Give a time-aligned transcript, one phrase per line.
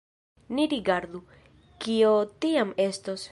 [0.57, 1.21] Ni rigardu,
[1.85, 2.15] kio
[2.47, 3.19] tiam estos.